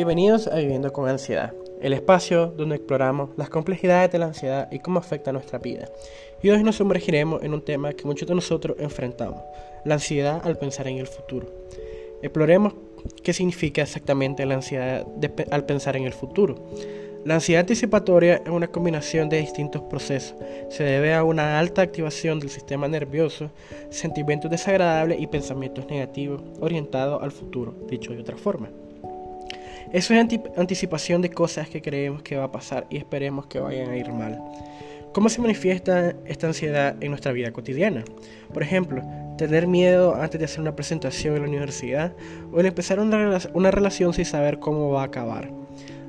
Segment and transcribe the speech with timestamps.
[0.00, 4.78] Bienvenidos a Viviendo con Ansiedad, el espacio donde exploramos las complejidades de la ansiedad y
[4.78, 5.90] cómo afecta nuestra vida.
[6.42, 9.42] Y hoy nos sumergiremos en un tema que muchos de nosotros enfrentamos,
[9.84, 11.48] la ansiedad al pensar en el futuro.
[12.22, 12.72] Exploremos
[13.22, 15.06] qué significa exactamente la ansiedad
[15.50, 16.54] al pensar en el futuro.
[17.26, 20.34] La ansiedad anticipatoria es una combinación de distintos procesos.
[20.70, 23.50] Se debe a una alta activación del sistema nervioso,
[23.90, 28.70] sentimientos desagradables y pensamientos negativos orientados al futuro, dicho de otra forma.
[29.92, 30.20] Eso es
[30.56, 34.12] anticipación de cosas que creemos que va a pasar y esperemos que vayan a ir
[34.12, 34.40] mal.
[35.12, 38.04] ¿Cómo se manifiesta esta ansiedad en nuestra vida cotidiana?
[38.54, 39.02] Por ejemplo,
[39.36, 42.12] tener miedo antes de hacer una presentación en la universidad
[42.52, 45.50] o el empezar una, una relación sin saber cómo va a acabar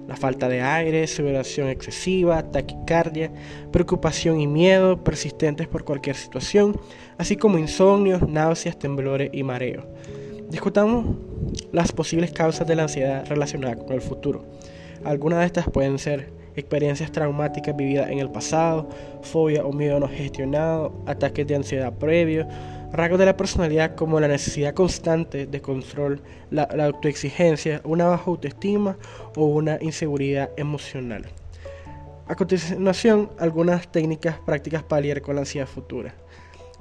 [0.08, 3.32] la falta de aire, sudoración excesiva, taquicardia,
[3.72, 6.80] preocupación y miedo persistentes por cualquier situación,
[7.18, 9.86] así como insomnios, náuseas, temblores y mareos.
[10.50, 11.16] Discutamos
[11.72, 14.46] las posibles causas de la ansiedad relacionada con el futuro.
[15.04, 18.90] Algunas de estas pueden ser experiencias traumáticas vividas en el pasado,
[19.22, 22.46] fobia o miedo no gestionado, ataques de ansiedad previos,
[22.92, 28.98] rasgos de la personalidad como la necesidad constante de control, la, autoexigencia, una baja autoestima
[29.36, 31.26] o una inseguridad emocional.
[32.28, 36.14] A continuación, algunas técnicas prácticas para lidiar con la ansiedad futura.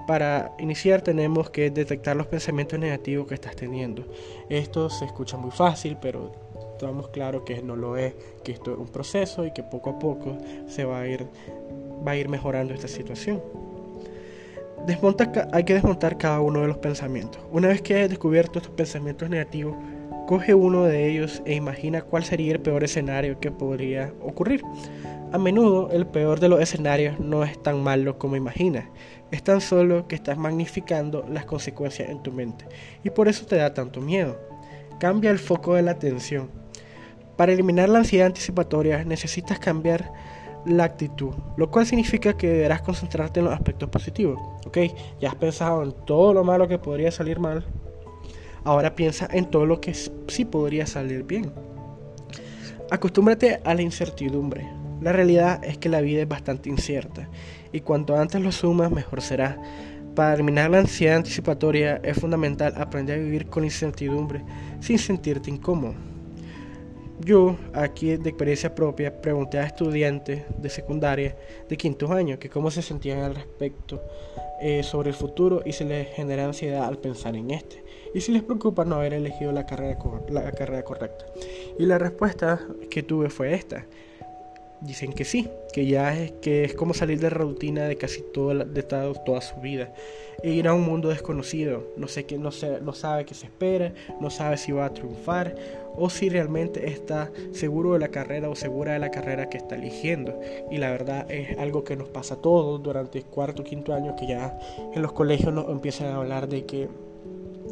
[0.07, 4.05] Para iniciar tenemos que detectar los pensamientos negativos que estás teniendo.
[4.49, 6.33] Esto se escucha muy fácil, pero
[6.73, 9.99] estamos claro que no lo es, que esto es un proceso y que poco a
[9.99, 11.27] poco se va a ir,
[12.07, 13.41] va a ir mejorando esta situación
[15.53, 17.41] hay que desmontar cada uno de los pensamientos.
[17.53, 19.77] Una vez que hayas descubierto estos pensamientos negativos,
[20.27, 24.63] coge uno de ellos e imagina cuál sería el peor escenario que podría ocurrir.
[25.33, 28.87] A menudo el peor de los escenarios no es tan malo como imaginas,
[29.31, 32.65] es tan solo que estás magnificando las consecuencias en tu mente
[33.05, 34.37] y por eso te da tanto miedo.
[34.99, 36.51] Cambia el foco de la atención.
[37.37, 40.13] Para eliminar la ansiedad anticipatoria necesitas cambiar
[40.67, 44.37] la actitud, lo cual significa que deberás concentrarte en los aspectos positivos.
[44.67, 44.79] Ok,
[45.21, 47.65] ya has pensado en todo lo malo que podría salir mal,
[48.65, 51.53] ahora piensa en todo lo que sí podría salir bien.
[52.91, 54.80] Acostúmbrate a la incertidumbre.
[55.01, 57.29] La realidad es que la vida es bastante incierta
[57.73, 59.61] y cuanto antes lo sumas, mejor será.
[60.15, 64.43] Para eliminar la ansiedad anticipatoria es fundamental aprender a vivir con incertidumbre
[64.81, 65.95] sin sentirte incómodo.
[67.21, 71.37] Yo, aquí de experiencia propia, pregunté a estudiantes de secundaria
[71.69, 74.03] de quinto año que cómo se sentían al respecto
[74.61, 77.85] eh, sobre el futuro y si les genera ansiedad al pensar en este.
[78.15, 79.99] Y si les preocupa no haber elegido la carrera,
[80.31, 81.27] la carrera correcta.
[81.79, 82.61] Y la respuesta
[82.91, 83.87] que tuve fue esta
[84.81, 88.23] dicen que sí, que ya es que es como salir de la rutina de casi
[88.23, 89.93] todo de toda su vida
[90.43, 92.51] e ir a un mundo desconocido, no sé que no,
[92.83, 95.55] no sabe qué se espera, no sabe si va a triunfar
[95.97, 99.75] o si realmente está seguro de la carrera o segura de la carrera que está
[99.75, 100.41] eligiendo.
[100.71, 103.93] Y la verdad es algo que nos pasa a todos durante el cuarto o quinto
[103.93, 104.59] año que ya
[104.95, 106.89] en los colegios nos empiezan a hablar de que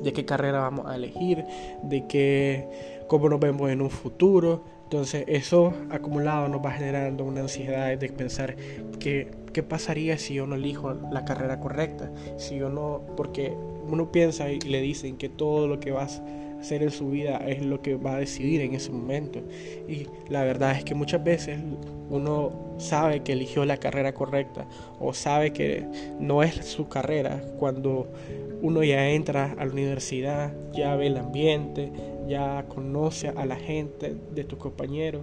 [0.02, 1.44] de qué carrera vamos a elegir,
[1.82, 2.68] de que
[3.08, 8.08] cómo nos vemos en un futuro, entonces eso acumulado nos va generando una ansiedad de
[8.08, 8.56] pensar
[8.98, 13.52] que, qué pasaría si yo no elijo la carrera correcta, si yo no, porque
[13.86, 17.36] uno piensa y le dicen que todo lo que vas a hacer en su vida
[17.36, 19.42] es lo que va a decidir en ese momento.
[19.86, 21.60] Y la verdad es que muchas veces
[22.08, 24.66] uno sabe que eligió la carrera correcta
[24.98, 25.84] o sabe que
[26.18, 28.08] no es su carrera cuando
[28.62, 31.92] uno ya entra a la universidad, ya ve el ambiente,
[32.26, 35.22] ya conoce a la gente de tus compañeros,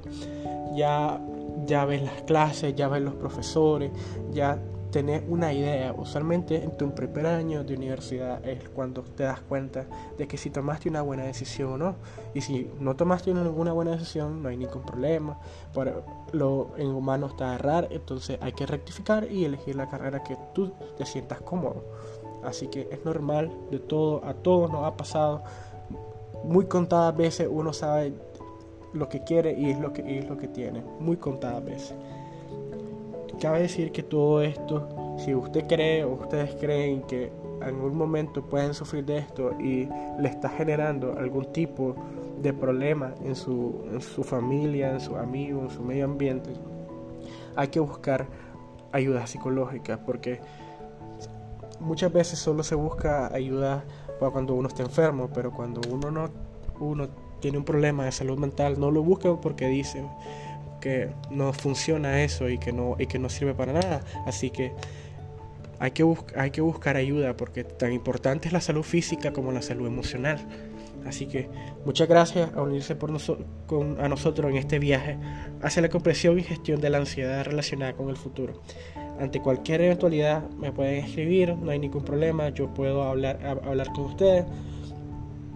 [0.75, 1.21] ya,
[1.65, 3.91] ya ves las clases, ya ves los profesores,
[4.31, 4.59] ya
[4.95, 5.91] tenés una idea.
[5.91, 9.85] Usualmente en tu primer año de universidad es cuando te das cuenta
[10.17, 11.95] de que si tomaste una buena decisión o no.
[12.33, 15.37] Y si no tomaste ninguna buena decisión, no hay ningún problema.
[15.73, 20.37] Pero lo en humano está errar, entonces hay que rectificar y elegir la carrera que
[20.53, 21.83] tú te sientas cómodo.
[22.45, 25.43] Así que es normal, de todo, a todos nos ha pasado
[26.43, 28.13] muy contadas veces uno sabe
[28.93, 30.83] lo que quiere y es lo que, es lo que tiene.
[30.99, 31.95] Muy contadas veces.
[33.39, 34.87] Cabe decir que todo esto,
[35.17, 39.89] si usted cree o ustedes creen que en algún momento pueden sufrir de esto y
[40.19, 41.95] le está generando algún tipo
[42.41, 46.51] de problema en su, en su familia, en sus amigos, en su medio ambiente,
[47.55, 48.27] hay que buscar
[48.91, 50.39] ayuda psicológica porque
[51.79, 53.83] muchas veces solo se busca ayuda
[54.19, 56.29] cuando uno está enfermo, pero cuando uno no
[56.79, 57.07] uno
[57.39, 60.09] tiene un problema de salud mental, no lo busca porque dicen
[60.81, 64.73] que no funciona eso y que no y que no sirve para nada, así que
[65.79, 66.05] hay que,
[66.35, 70.39] hay que buscar ayuda porque tan importante es la salud física como la salud emocional.
[71.05, 71.49] Así que
[71.85, 73.11] muchas gracias a unirse por
[73.67, 75.17] con, a nosotros en este viaje
[75.61, 78.61] hacia la comprensión y gestión de la ansiedad relacionada con el futuro.
[79.19, 84.05] Ante cualquier eventualidad me pueden escribir, no hay ningún problema, yo puedo hablar, hablar con
[84.05, 84.45] ustedes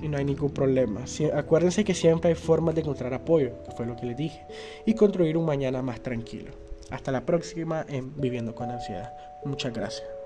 [0.02, 1.02] y no hay ningún problema.
[1.34, 4.46] acuérdense que siempre hay formas de encontrar apoyo, que fue lo que les dije,
[4.86, 6.52] y construir un mañana más tranquilo.
[6.90, 9.14] Hasta la próxima en Viviendo con Ansiedad.
[9.46, 10.19] Muchas gracias.